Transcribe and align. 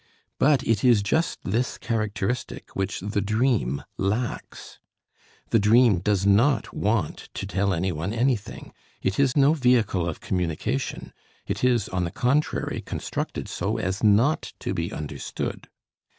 But 0.39 0.63
it 0.67 0.83
is 0.83 1.03
just 1.03 1.37
this 1.43 1.77
characteristic 1.77 2.75
which 2.75 3.01
the 3.01 3.21
dream 3.21 3.83
lacks. 3.99 4.79
The 5.51 5.59
dream 5.59 5.99
does 5.99 6.25
not 6.25 6.73
want 6.73 7.29
to 7.35 7.45
tell 7.45 7.71
anyone 7.71 8.11
anything, 8.11 8.73
it 9.03 9.19
is 9.19 9.37
no 9.37 9.53
vehicle 9.53 10.09
of 10.09 10.19
communication, 10.19 11.13
it 11.45 11.63
is, 11.63 11.87
on 11.89 12.03
the 12.03 12.09
contrary, 12.11 12.81
constructed 12.83 13.47
so 13.47 13.77
as 13.77 14.03
not 14.03 14.53
to 14.61 14.73
be 14.73 14.91
understood. 14.91 15.67